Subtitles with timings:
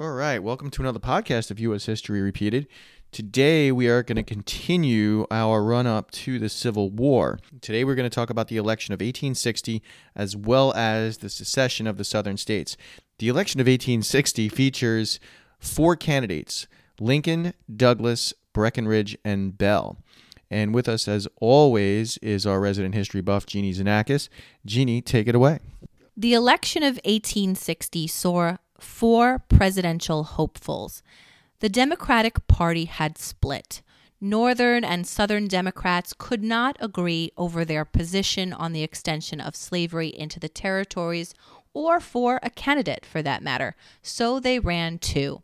[0.00, 1.84] All right, welcome to another podcast of U.S.
[1.84, 2.66] History Repeated.
[3.12, 7.38] Today we are going to continue our run up to the Civil War.
[7.60, 9.82] Today we're going to talk about the election of 1860
[10.16, 12.78] as well as the secession of the southern states.
[13.18, 15.20] The election of 1860 features
[15.58, 16.66] four candidates
[16.98, 19.98] Lincoln, Douglas, Breckinridge, and Bell.
[20.50, 24.30] And with us, as always, is our resident history buff, Jeannie Zanakis.
[24.64, 25.58] Jeannie, take it away.
[26.16, 31.02] The election of 1860 saw four presidential hopefuls.
[31.60, 33.82] The Democratic Party had split.
[34.20, 40.08] Northern and Southern Democrats could not agree over their position on the extension of slavery
[40.08, 41.34] into the territories
[41.72, 45.42] or for a candidate for that matter, so they ran two.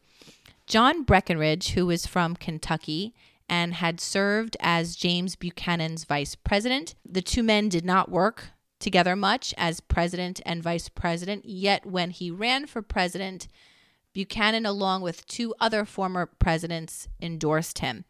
[0.66, 3.14] John Breckinridge, who was from Kentucky
[3.48, 9.16] and had served as James Buchanan's vice president, the two men did not work together
[9.16, 13.48] much as president and vice president, yet when he ran for president,
[14.12, 18.04] Buchanan, along with two other former presidents, endorsed him.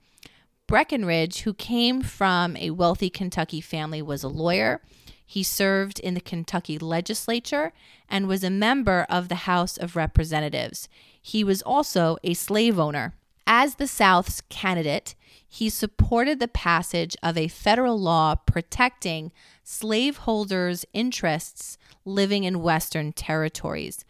[0.66, 4.82] Breckinridge, who came from a wealthy Kentucky family, was a lawyer.
[5.24, 7.72] He served in the Kentucky legislature
[8.08, 10.88] and was a member of the House of Representatives.
[11.20, 13.14] He was also a slave owner.
[13.46, 15.14] As the South's candidate,
[15.48, 19.30] he supported the passage of a federal law protecting
[19.62, 24.04] slaveholders' interests living in Western territories.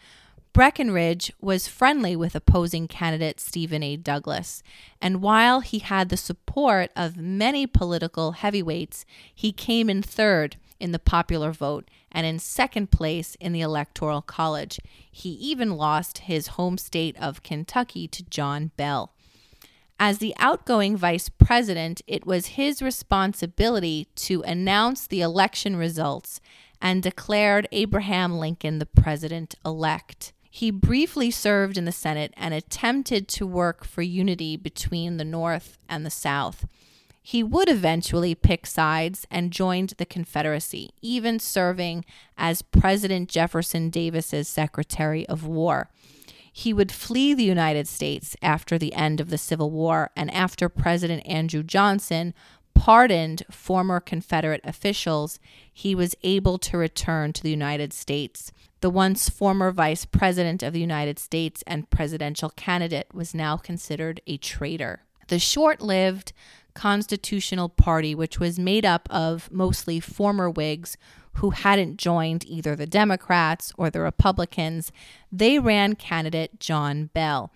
[0.55, 3.97] Breckinridge was friendly with opposing candidate Stephen A.
[3.99, 4.63] Douglas,
[5.03, 10.93] and while he had the support of many political heavyweights, he came in third in
[10.93, 14.81] the popular vote and in second place in the Electoral College.
[15.11, 19.13] He even lost his home state of Kentucky to John Bell.
[19.99, 26.41] As the outgoing vice president, it was his responsibility to announce the election results
[26.83, 30.35] and declared Abraham Lincoln the president elect.
[30.51, 35.79] He briefly served in the Senate and attempted to work for unity between the North
[35.89, 36.67] and the South.
[37.23, 42.05] He would eventually pick sides and joined the Confederacy, even serving
[42.39, 45.91] as President Jefferson Davis's Secretary of War.
[46.59, 50.71] He would flee the United States after the end of the Civil War and after
[50.71, 52.33] President Andrew Johnson
[52.73, 55.39] pardoned former Confederate officials,
[55.71, 58.53] he was able to return to the United States.
[58.81, 64.23] The once former Vice President of the United States and presidential candidate was now considered
[64.27, 65.03] a traitor.
[65.29, 66.33] The short lived
[66.73, 70.97] Constitutional Party, which was made up of mostly former Whigs
[71.37, 74.93] who hadn't joined either the Democrats or the Republicans,
[75.31, 77.53] they ran candidate John Bell.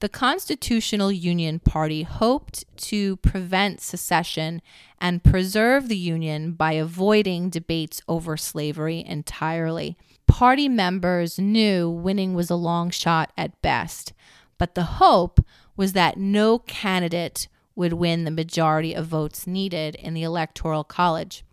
[0.00, 4.62] The Constitutional Union Party hoped to prevent secession
[5.00, 9.96] and preserve the Union by avoiding debates over slavery entirely.
[10.28, 14.12] Party members knew winning was a long shot at best,
[14.56, 15.44] but the hope
[15.76, 21.44] was that no candidate would win the majority of votes needed in the Electoral College.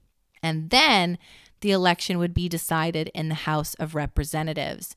[0.44, 1.18] And then
[1.65, 4.95] the election would be decided in the House of Representatives.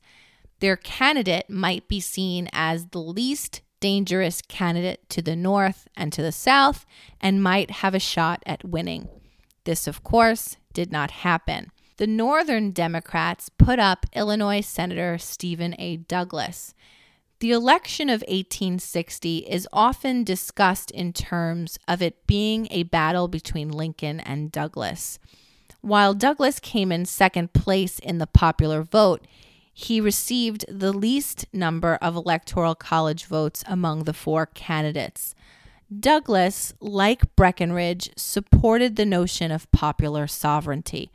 [0.59, 6.21] Their candidate might be seen as the least dangerous candidate to the North and to
[6.21, 6.85] the South
[7.19, 9.09] and might have a shot at winning.
[9.63, 11.71] This, of course, did not happen.
[11.97, 15.97] The Northern Democrats put up Illinois Senator Stephen A.
[15.97, 16.75] Douglas.
[17.39, 23.69] The election of 1860 is often discussed in terms of it being a battle between
[23.69, 25.17] Lincoln and Douglas.
[25.81, 29.25] While Douglas came in second place in the popular vote,
[29.73, 35.35] he received the least number of electoral college votes among the four candidates.
[35.97, 41.11] Douglas, like Breckinridge, supported the notion of popular sovereignty.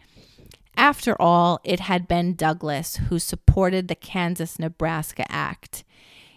[0.76, 5.84] After all, it had been Douglas who supported the Kansas Nebraska Act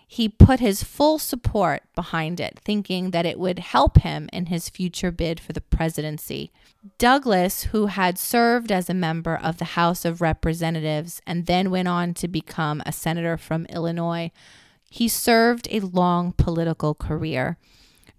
[0.09, 4.69] he put his full support behind it, thinking that it would help him in his
[4.69, 6.49] future bid for the presidency.
[6.97, 11.89] Douglas, who had served as a member of the House of Representatives and then went
[11.89, 14.31] on to become a senator from Illinois,
[14.89, 17.57] he served a long political career.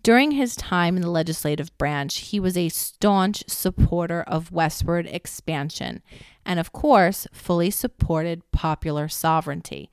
[0.02, 6.02] During his time in the legislative branch, he was a staunch supporter of westward expansion
[6.44, 9.90] and, of course, fully supported popular sovereignty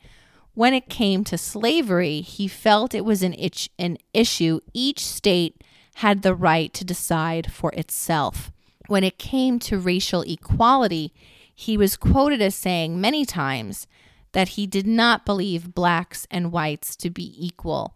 [0.56, 5.62] when it came to slavery, he felt it was an, itch, an issue each state
[5.96, 8.52] had the right to decide for itself.
[8.88, 11.14] When it came to racial equality,
[11.54, 13.86] he was quoted as saying many times
[14.32, 17.96] that he did not believe blacks and whites to be equal,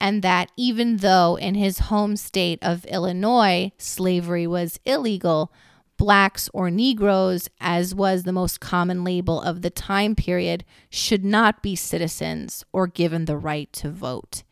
[0.00, 5.52] and that even though in his home state of Illinois slavery was illegal,
[6.02, 11.62] blacks or Negroes, as was the most common label of the time period, should not
[11.62, 14.42] be citizens or given the right to vote.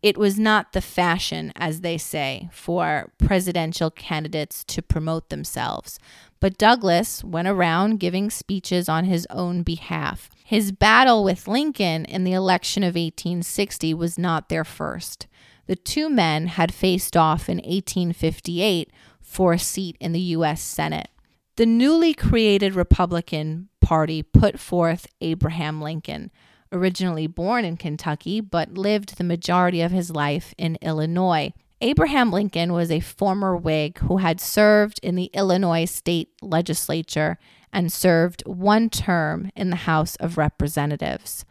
[0.00, 5.98] It was not the fashion, as they say, for presidential candidates to promote themselves,
[6.40, 10.30] but Douglas went around giving speeches on his own behalf.
[10.46, 15.26] His battle with Lincoln in the election of 1860 was not their first.
[15.66, 18.90] The two men had faced off in 1858
[19.36, 20.62] for a seat in the U.S.
[20.62, 21.10] Senate.
[21.56, 26.30] The newly created Republican Party put forth Abraham Lincoln,
[26.72, 31.52] originally born in Kentucky but lived the majority of his life in Illinois.
[31.82, 37.36] Abraham Lincoln was a former Whig who had served in the Illinois state legislature
[37.70, 41.44] and served one term in the House of Representatives.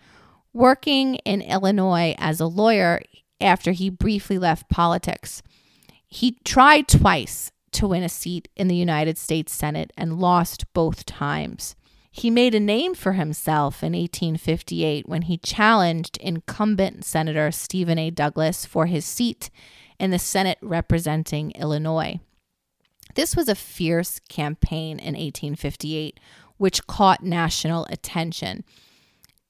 [0.53, 3.03] Working in Illinois as a lawyer
[3.39, 5.43] after he briefly left politics,
[6.07, 11.05] he tried twice to win a seat in the United States Senate and lost both
[11.05, 11.75] times.
[12.09, 18.09] He made a name for himself in 1858 when he challenged incumbent Senator Stephen A.
[18.09, 19.49] Douglas for his seat
[19.99, 22.19] in the Senate representing Illinois.
[23.15, 26.19] This was a fierce campaign in 1858,
[26.57, 28.63] which caught national attention.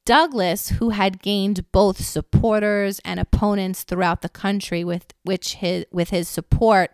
[0.06, 6.12] Douglas, who had gained both supporters and opponents throughout the country with which his with
[6.12, 6.92] his support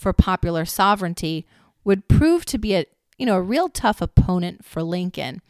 [0.00, 1.46] for popular sovereignty,
[1.84, 2.86] would prove to be a
[3.18, 5.42] you know a real tough opponent for Lincoln.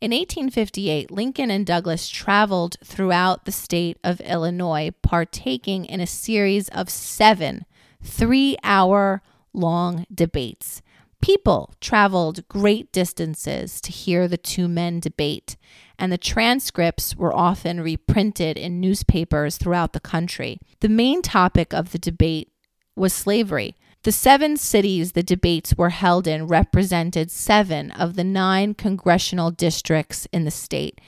[0.00, 6.68] In 1858, Lincoln and Douglas traveled throughout the state of Illinois, partaking in a series
[6.70, 7.64] of seven
[8.02, 9.22] three hour
[9.52, 10.82] long debates.
[11.22, 15.56] People traveled great distances to hear the two men debate,
[15.98, 20.58] and the transcripts were often reprinted in newspapers throughout the country.
[20.80, 22.50] The main topic of the debate
[22.96, 23.76] was slavery.
[24.02, 30.26] The seven cities the debates were held in represented seven of the nine congressional districts
[30.32, 31.00] in the state.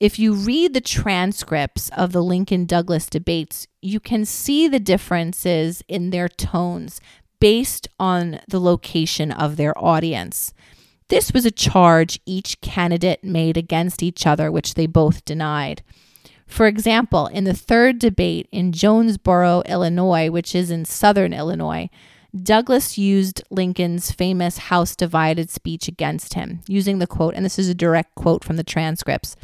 [0.00, 5.82] If you read the transcripts of the Lincoln Douglas debates, you can see the differences
[5.88, 7.00] in their tones
[7.38, 10.52] based on the location of their audience.
[11.08, 15.82] This was a charge each candidate made against each other, which they both denied.
[16.50, 21.88] For example, in the third debate in Jonesboro, Illinois, which is in southern Illinois,
[22.36, 27.68] Douglas used Lincoln's famous House Divided speech against him, using the quote, and this is
[27.68, 29.36] a direct quote from the transcripts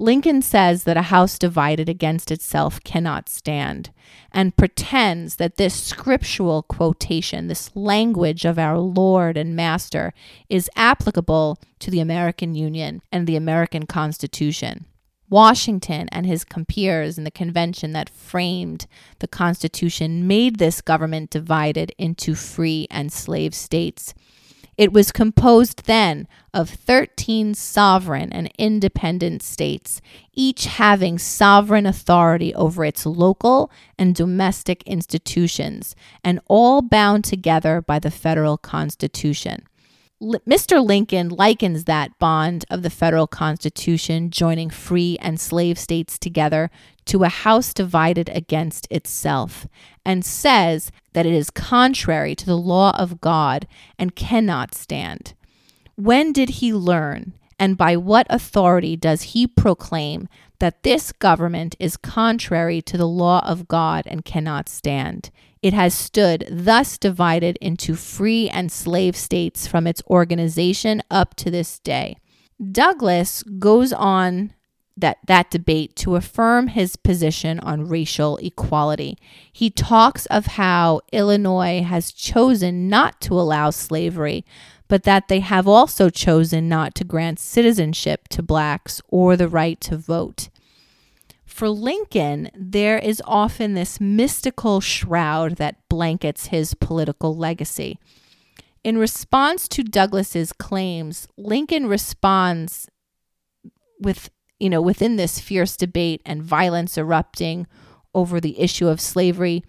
[0.00, 3.90] Lincoln says that a house divided against itself cannot stand,
[4.32, 10.14] and pretends that this scriptural quotation, this language of our Lord and Master,
[10.48, 14.86] is applicable to the American Union and the American Constitution.
[15.30, 18.86] Washington and his compeers in the convention that framed
[19.20, 24.12] the Constitution made this government divided into free and slave states.
[24.76, 30.00] It was composed then of 13 sovereign and independent states,
[30.32, 35.94] each having sovereign authority over its local and domestic institutions,
[36.24, 39.66] and all bound together by the federal Constitution.
[40.22, 40.84] Mr.
[40.84, 46.70] Lincoln likens that bond of the federal constitution joining free and slave states together
[47.06, 49.66] to a house divided against itself
[50.04, 53.66] and says that it is contrary to the law of God
[53.98, 55.32] and cannot stand.
[55.96, 60.28] When did he learn and by what authority does he proclaim
[60.58, 65.30] that this government is contrary to the law of God and cannot stand?
[65.62, 71.50] It has stood thus divided into free and slave states from its organization up to
[71.50, 72.16] this day.
[72.72, 74.54] Douglas goes on
[74.96, 79.16] that, that debate to affirm his position on racial equality.
[79.52, 84.44] He talks of how Illinois has chosen not to allow slavery,
[84.88, 89.80] but that they have also chosen not to grant citizenship to blacks or the right
[89.82, 90.48] to vote.
[91.60, 97.98] For Lincoln, there is often this mystical shroud that blankets his political legacy.
[98.82, 102.88] In response to Douglas's claims, Lincoln responds
[104.00, 107.66] with, you know, within this fierce debate and violence erupting
[108.14, 109.62] over the issue of slavery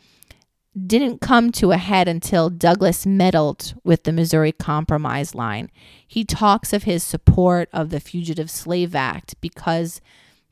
[0.88, 5.70] didn't come to a head until Douglas meddled with the Missouri Compromise line.
[6.08, 10.00] He talks of his support of the Fugitive Slave Act because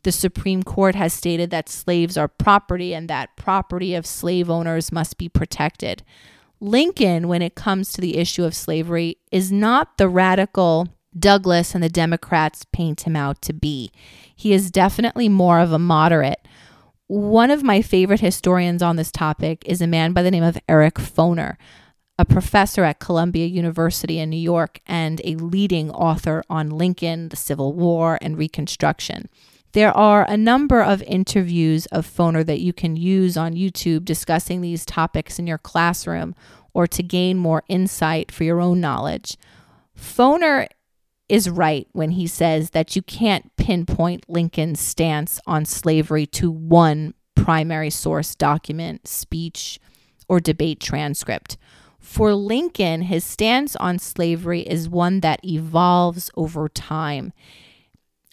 [0.04, 4.92] the Supreme Court has stated that slaves are property and that property of slave owners
[4.92, 6.04] must be protected.
[6.62, 10.88] Lincoln, when it comes to the issue of slavery, is not the radical
[11.18, 13.92] Douglas and the Democrats paint him out to be.
[14.36, 16.48] He is definitely more of a moderate.
[17.08, 20.60] One of my favorite historians on this topic is a man by the name of
[20.70, 21.58] Eric Foner.
[22.20, 27.38] a professor at Columbia University in New York and a leading author on Lincoln, the
[27.38, 29.30] Civil War, and Reconstruction.
[29.74, 34.62] There are a number of interviews of Foner that you can use on YouTube discussing
[34.62, 36.34] these topics in your classroom
[36.74, 39.38] or to gain more insight for your own knowledge.
[39.98, 40.68] Foner
[41.28, 47.14] is right when he says that you can't pinpoint Lincoln's stance on slavery to one
[47.36, 49.80] primary source document, speech,
[50.28, 51.58] or debate transcript.
[52.00, 57.34] For Lincoln, his stance on slavery is one that evolves over time.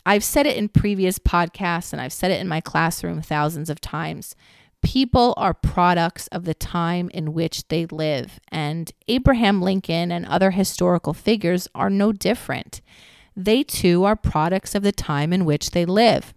[0.09, 3.81] I've said it in previous podcasts and I've said it in my classroom thousands of
[3.81, 4.37] times.
[4.81, 10.53] People are products of the time in which they live, and Abraham Lincoln and other
[10.53, 12.81] historical figures are no different.
[13.35, 16.35] They too are products of the time in which they live.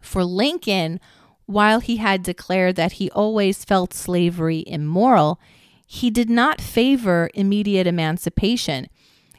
[0.00, 0.98] For Lincoln,
[1.44, 5.38] while he had declared that he always felt slavery immoral,
[5.86, 8.88] he did not favor immediate emancipation.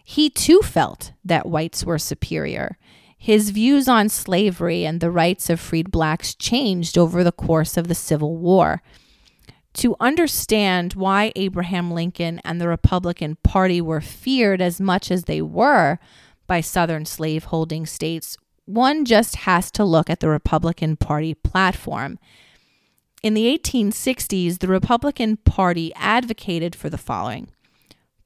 [0.06, 2.78] He too felt that whites were superior.
[3.18, 7.88] His views on slavery and the rights of freed blacks changed over the course of
[7.88, 8.82] the Civil War.
[9.74, 15.42] To understand why Abraham Lincoln and the Republican Party were feared as much as they
[15.42, 16.00] were
[16.48, 22.18] by Southern slaveholding states, one just has to look at the Republican Party platform.
[23.24, 27.50] In the 1860s, the Republican Party advocated for the following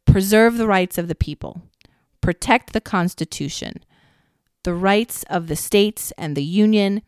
[0.06, 1.62] preserve the rights of the people,
[2.20, 3.76] protect the Constitution,
[4.64, 7.02] the rights of the states and the Union.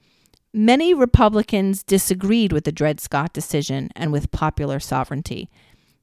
[0.53, 5.49] Many Republicans disagreed with the Dred Scott decision and with popular sovereignty.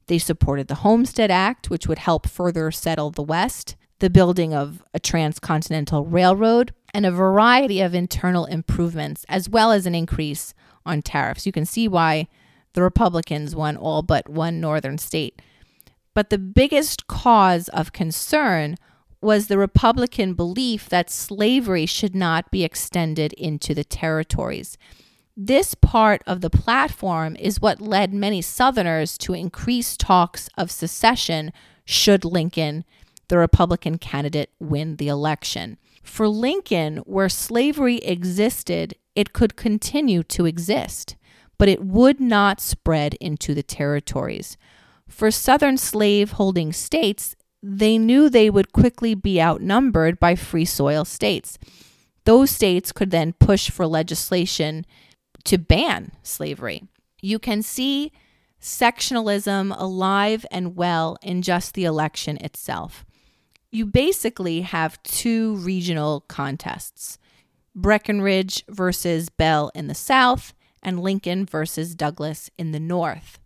[0.07, 4.83] They supported the Homestead Act, which would help further settle the West, the building of
[4.93, 10.53] a transcontinental railroad, and a variety of internal improvements, as well as an increase
[10.85, 11.47] on tariffs.
[11.47, 12.27] You can see why
[12.73, 15.41] the Republicans won all but one northern state.
[16.15, 18.77] But the biggest cause of concern
[19.21, 24.79] was the Republican belief that slavery should not be extended into the territories.
[25.37, 31.53] This part of the platform is what led many Southerners to increase talks of secession
[31.85, 32.85] should Lincoln,
[33.29, 35.79] the Republican candidate, win the election.
[36.03, 41.17] For Lincoln, where slavery existed, it could continue to exist,
[41.59, 44.57] but it would not spread into the territories.
[45.09, 51.59] For Southern slave-holding states, they knew they would quickly be outnumbered by free soil states.
[52.25, 54.87] Those states could then push for legislation
[55.45, 56.85] to ban slavery.
[57.21, 58.13] You can see
[58.61, 63.05] sectionalism alive and well in just the election itself.
[63.71, 67.19] You basically have two regional contests
[67.75, 73.40] Breckinridge versus Bell in the South, and Lincoln versus Douglas in the North.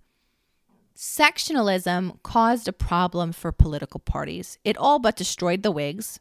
[0.97, 4.59] Sectionalism caused a problem for political parties.
[4.65, 6.21] It all but destroyed the Whigs.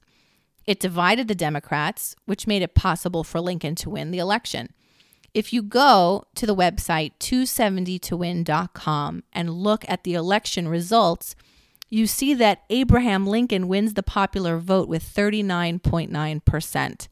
[0.65, 4.73] It divided the Democrats, which made it possible for Lincoln to win the election.
[5.33, 11.35] If you go to the website 270towin.com and look at the election results,
[11.89, 17.07] you see that Abraham Lincoln wins the popular vote with 39.9%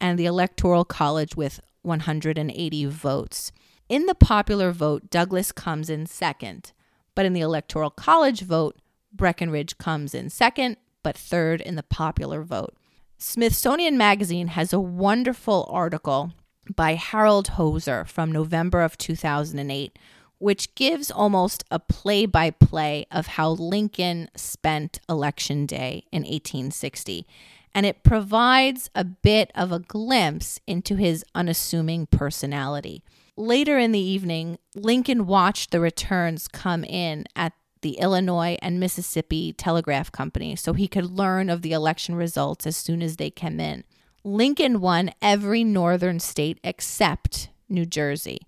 [0.00, 3.52] and the Electoral College with 180 votes.
[3.88, 6.72] In the popular vote, Douglas comes in second.
[7.16, 8.76] But in the Electoral College vote,
[9.12, 12.76] Breckinridge comes in second, but third in the popular vote.
[13.18, 16.32] Smithsonian Magazine has a wonderful article
[16.74, 19.98] by Harold Holzer from November of 2008,
[20.38, 27.26] which gives almost a play by play of how Lincoln spent Election Day in 1860.
[27.74, 33.02] And it provides a bit of a glimpse into his unassuming personality.
[33.36, 37.52] Later in the evening, Lincoln watched the returns come in at
[37.82, 42.76] the Illinois and Mississippi Telegraph Company so he could learn of the election results as
[42.76, 43.84] soon as they came in.
[44.24, 48.40] Lincoln won every northern state except New Jersey.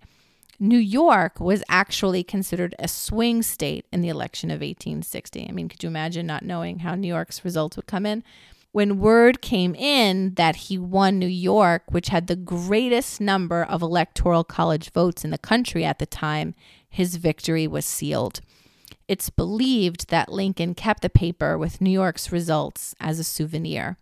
[0.59, 5.47] New York was actually considered a swing state in the election of 1860.
[5.49, 8.25] I mean, could you imagine not knowing how New York's results would come in?
[8.73, 13.83] When word came in that he won New York, which had the greatest number of
[13.83, 16.55] electoral college votes in the country at the time,
[16.89, 18.41] his victory was sealed.
[19.07, 23.97] It's believed that Lincoln kept the paper with New York's results as a souvenir.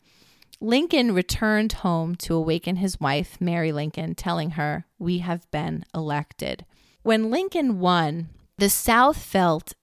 [0.60, 6.64] Lincoln returned home to awaken his wife, Mary Lincoln, telling her, We have been elected.
[7.02, 9.74] When Lincoln won, the South felt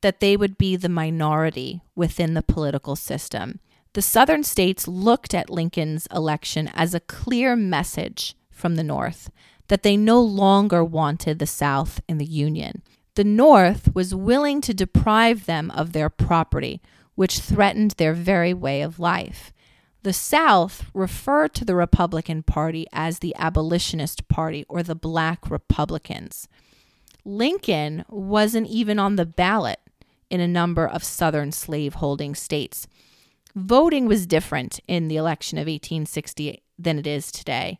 [0.00, 3.60] that they would be the minority within the political system.
[3.94, 9.30] The Southern states looked at Lincoln's election as a clear message from the North
[9.68, 12.82] that they no longer wanted the South in the Union.
[13.16, 16.80] The North was willing to deprive them of their property,
[17.14, 19.52] which threatened their very way of life.
[20.02, 26.48] The South referred to the Republican Party as the Abolitionist Party or the Black Republicans.
[27.24, 29.80] Lincoln wasn't even on the ballot
[30.30, 32.88] in a number of Southern slaveholding states.
[33.54, 37.78] Voting was different in the election of 1860 than it is today.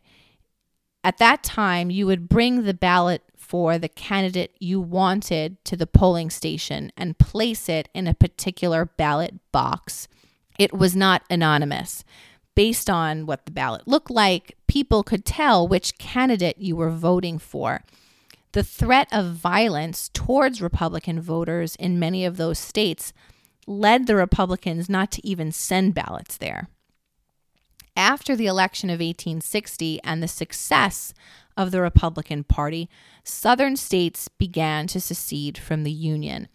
[1.03, 5.87] At that time, you would bring the ballot for the candidate you wanted to the
[5.87, 10.07] polling station and place it in a particular ballot box.
[10.57, 12.03] It was not anonymous.
[12.55, 17.39] Based on what the ballot looked like, people could tell which candidate you were voting
[17.39, 17.83] for.
[18.53, 23.11] The threat of violence towards Republican voters in many of those states
[23.67, 26.67] led the Republicans not to even send ballots there.
[27.95, 31.13] After the election of 1860 and the success
[31.55, 32.89] of the Republican Party,
[33.23, 36.47] Southern states began to secede from the Union.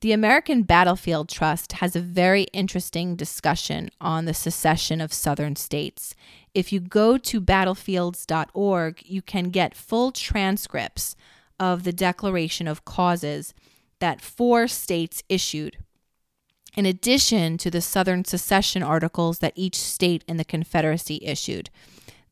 [0.00, 6.14] The American Battlefield Trust has a very interesting discussion on the secession of Southern states.
[6.52, 11.16] If you go to battlefields.org, you can get full transcripts
[11.58, 13.54] of the Declaration of Causes
[14.00, 15.78] that four states issued
[16.76, 21.70] in addition to the Southern secession articles that each state in the Confederacy issued.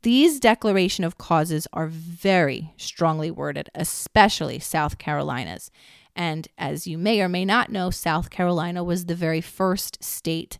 [0.02, 5.70] These declaration of causes are very strongly worded, especially South Carolina's.
[6.16, 10.58] And as you may or may not know, South Carolina was the very first state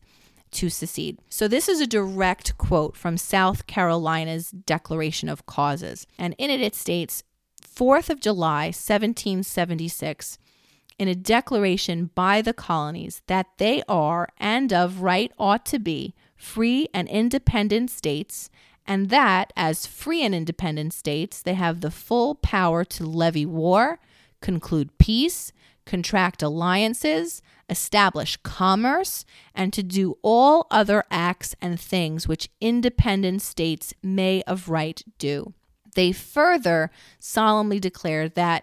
[0.53, 1.19] to secede.
[1.29, 6.07] So, this is a direct quote from South Carolina's Declaration of Causes.
[6.19, 7.25] And in it, it states
[7.63, 10.39] 4th of July, 1776,
[11.03, 16.15] in a declaration by the colonies that they are and of right ought to be
[16.37, 18.49] free and independent states,
[18.87, 23.99] and that as free and independent states, they have the full power to levy war,
[24.41, 25.53] conclude peace,
[25.87, 29.25] contract alliances, establish commerce,
[29.57, 35.53] and to do all other acts and things which independent states may of right do.
[35.97, 38.63] They further solemnly declare that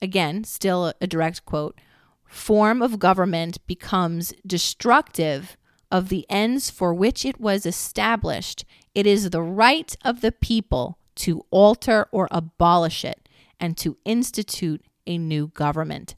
[0.00, 1.80] again, still a direct quote,
[2.26, 5.56] form of government becomes destructive
[5.90, 10.98] of the ends for which it was established, it is the right of the people
[11.14, 16.14] to alter or abolish it and to institute a new government.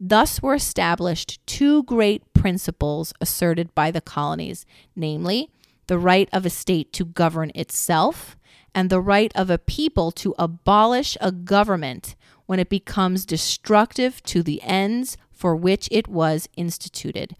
[0.00, 5.50] Thus were established two great principles asserted by the colonies, namely,
[5.86, 8.36] the right of a state to govern itself
[8.74, 12.16] and the right of a people to abolish a government
[12.52, 17.34] when it becomes destructive to the ends for which it was instituted.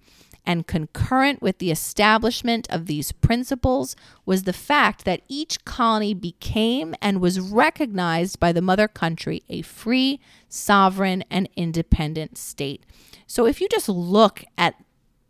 [0.46, 3.94] And concurrent with the establishment of these principles
[4.24, 9.60] was the fact that each colony became and was recognized by the mother country a
[9.60, 12.86] free, sovereign, and independent state.
[13.26, 14.76] So if you just look at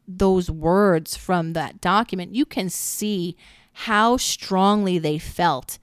[0.07, 3.37] those words from that document, you can see
[3.73, 5.81] how strongly they felt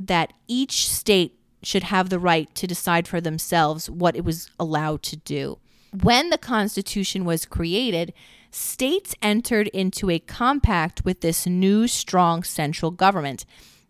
[0.00, 5.02] that each state should have the right to decide for themselves what it was allowed
[5.02, 5.58] to do.
[6.02, 8.12] When the Constitution was created,
[8.50, 13.44] states entered into a compact with this new strong central government,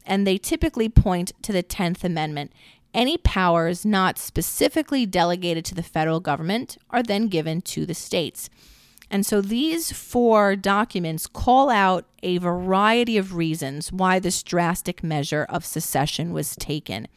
[0.04, 2.52] and they typically point to the 10th Amendment.
[2.92, 8.50] Any powers not specifically delegated to the federal government are then given to the states.
[9.11, 15.46] And so these four documents call out a variety of reasons why this drastic measure
[15.48, 17.08] of secession was taken.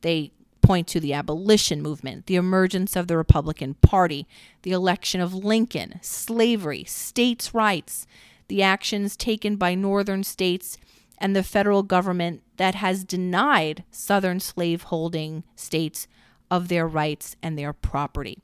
[0.00, 0.32] They
[0.62, 4.26] point to the abolition movement, the emergence of the Republican Party,
[4.62, 8.06] the election of Lincoln, slavery, states' rights,
[8.48, 10.76] the actions taken by northern states
[11.18, 16.06] and the federal government that has denied southern slaveholding states
[16.50, 18.38] of their rights and their property.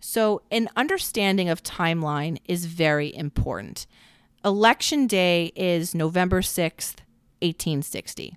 [0.00, 3.86] So, an understanding of timeline is very important.
[4.44, 7.00] Election day is November 6th,
[7.42, 8.36] 1860.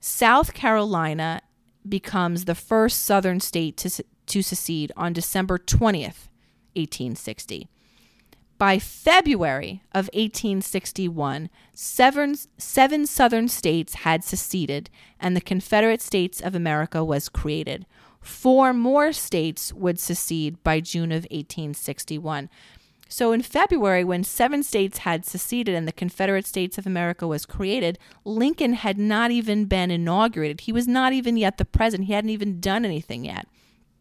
[0.00, 1.40] South Carolina
[1.88, 6.28] becomes the first Southern state to, to secede on December 20th,
[6.74, 7.68] 1860.
[8.56, 16.54] By February of 1861, seven, seven Southern states had seceded, and the Confederate States of
[16.54, 17.84] America was created.
[18.20, 22.48] Four more states would secede by June of 1861.
[23.16, 27.46] So in February, when seven states had seceded and the Confederate States of America was
[27.46, 30.62] created, Lincoln had not even been inaugurated.
[30.62, 32.08] He was not even yet the president.
[32.08, 33.46] He hadn't even done anything yet.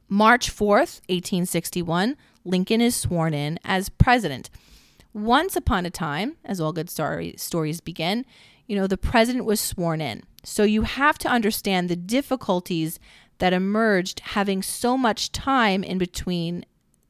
[0.10, 4.49] March 4th, 1861, Lincoln is sworn in as president.
[5.13, 8.26] Once upon a time, as all good story, stories begin,
[8.65, 10.23] you know, the president was sworn in.
[10.43, 12.99] So you have to understand the difficulties
[13.38, 16.65] that emerged having so much time in between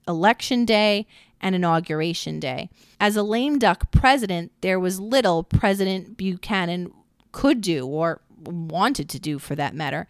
[0.06, 1.08] election day
[1.44, 2.70] and inauguration day.
[3.00, 6.92] As a lame duck president, there was little President Buchanan
[7.32, 10.08] could do or wanted to do for that matter.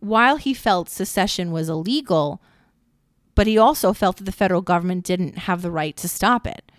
[0.00, 2.40] While he felt secession was illegal,
[3.34, 6.70] but he also felt that the federal government didn't have the right to stop it.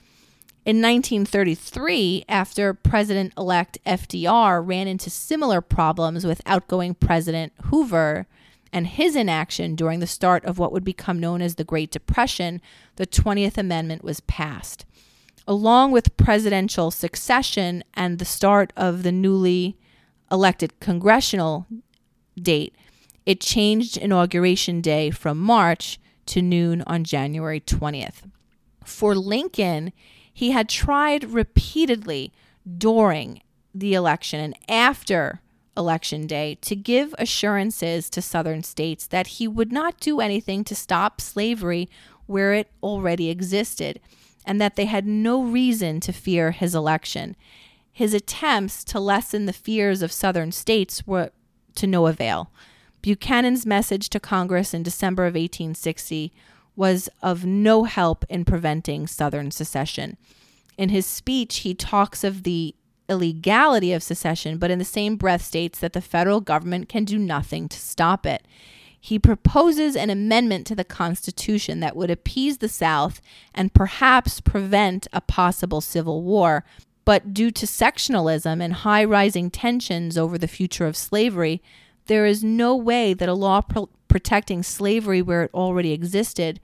[0.65, 8.27] In 1933, after President elect FDR ran into similar problems with outgoing President Hoover
[8.71, 12.61] and his inaction during the start of what would become known as the Great Depression,
[12.95, 14.85] the 20th Amendment was passed.
[15.47, 19.77] Along with presidential succession and the start of the newly
[20.31, 21.65] elected congressional
[22.39, 22.75] date,
[23.25, 28.29] it changed Inauguration Day from March to noon on January 20th.
[28.85, 29.91] For Lincoln,
[30.31, 32.31] he had tried repeatedly
[32.77, 33.41] during
[33.73, 35.41] the election and after
[35.79, 40.75] Election Day to give assurances to Southern states that he would not do anything to
[40.75, 41.89] stop slavery
[42.27, 43.99] where it already existed
[44.45, 47.35] and that they had no reason to fear his election.
[47.91, 51.31] His attempts to lessen the fears of Southern states were
[51.75, 52.51] to no avail.
[53.01, 56.33] Buchanan's message to Congress in December of 1860
[56.75, 60.17] was of no help in preventing Southern secession.
[60.77, 62.75] In his speech, he talks of the
[63.09, 67.17] illegality of secession, but in the same breath states that the federal government can do
[67.17, 68.45] nothing to stop it.
[69.01, 73.21] He proposes an amendment to the Constitution that would appease the South
[73.55, 76.65] and perhaps prevent a possible civil war.
[77.05, 81.61] But due to sectionalism and high rising tensions over the future of slavery,
[82.07, 86.59] there is no way that a law pro- protecting slavery where it already existed,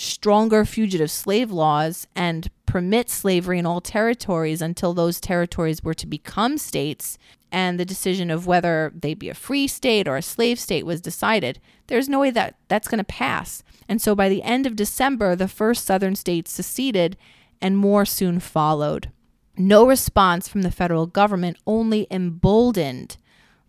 [0.00, 6.06] stronger fugitive slave laws, and permit slavery in all territories until those territories were to
[6.06, 7.18] become states
[7.52, 11.00] and the decision of whether they be a free state or a slave state was
[11.00, 11.60] decided.
[11.88, 13.62] There's no way that that's going to pass.
[13.88, 17.16] And so by the end of December, the first southern states seceded
[17.60, 19.10] and more soon followed.
[19.58, 23.16] No response from the federal government only emboldened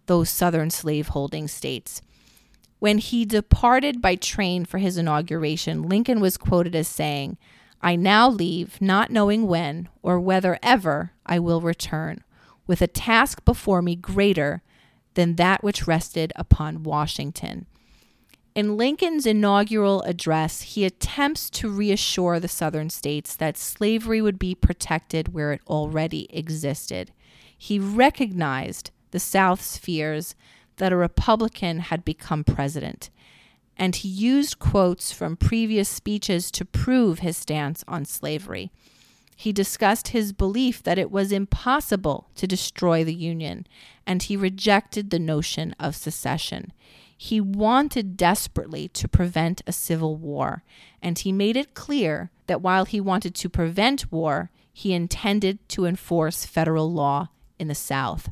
[0.05, 2.01] those southern slaveholding states.
[2.81, 7.37] When he departed by train for his inauguration, Lincoln was quoted as saying,
[7.79, 12.23] I now leave, not knowing when or whether ever I will return,
[12.65, 14.63] with a task before me greater
[15.13, 17.67] than that which rested upon Washington.
[18.55, 24.55] In Lincoln's inaugural address, he attempts to reassure the Southern states that slavery would be
[24.55, 27.11] protected where it already existed.
[27.55, 30.33] He recognized the South's fears
[30.81, 33.11] that a Republican had become president,
[33.77, 38.71] and he used quotes from previous speeches to prove his stance on slavery.
[39.35, 43.67] He discussed his belief that it was impossible to destroy the Union,
[44.07, 46.73] and he rejected the notion of secession.
[47.15, 50.63] He wanted desperately to prevent a civil war,
[50.99, 55.85] and he made it clear that while he wanted to prevent war, he intended to
[55.85, 58.31] enforce federal law in the South.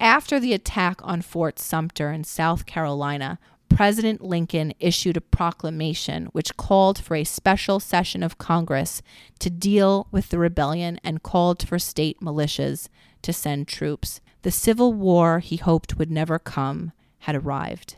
[0.00, 6.56] After the attack on Fort Sumter in South Carolina, President Lincoln issued a proclamation which
[6.56, 9.02] called for a special session of Congress
[9.40, 12.88] to deal with the rebellion and called for state militias
[13.22, 14.20] to send troops.
[14.42, 17.96] The Civil War he hoped would never come had arrived.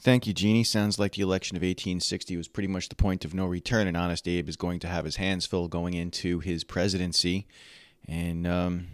[0.00, 0.64] Thank you, Jeannie.
[0.64, 3.96] Sounds like the election of 1860 was pretty much the point of no return, and
[3.96, 7.48] Honest Abe is going to have his hands full going into his presidency.
[8.06, 8.86] And um,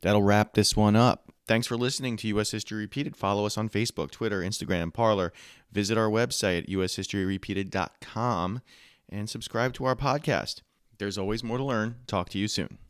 [0.00, 1.29] that'll wrap this one up.
[1.50, 2.52] Thanks for listening to U.S.
[2.52, 3.16] History Repeated.
[3.16, 5.32] Follow us on Facebook, Twitter, Instagram, Parler.
[5.72, 8.62] Visit our website at ushistoryrepeated.com
[9.08, 10.60] and subscribe to our podcast.
[10.98, 11.96] There's always more to learn.
[12.06, 12.78] Talk to you soon.